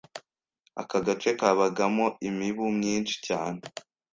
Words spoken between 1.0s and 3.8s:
gace kabagamo imibu myinshi cyane